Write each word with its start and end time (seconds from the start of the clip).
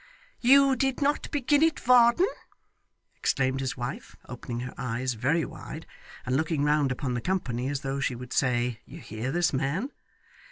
'You 0.39 0.75
did 0.75 0.99
not 0.99 1.29
begin 1.29 1.61
it, 1.61 1.79
Varden!' 1.79 2.25
exclaimed 3.15 3.59
his 3.59 3.77
wife, 3.77 4.15
opening 4.27 4.61
her 4.61 4.73
eyes 4.75 5.13
very 5.13 5.45
wide 5.45 5.85
and 6.25 6.35
looking 6.35 6.63
round 6.63 6.91
upon 6.91 7.13
the 7.13 7.21
company, 7.21 7.67
as 7.69 7.81
though 7.81 7.99
she 7.99 8.15
would 8.15 8.33
say, 8.33 8.81
You 8.85 8.99
hear 8.99 9.31
this 9.31 9.53
man! 9.53 9.91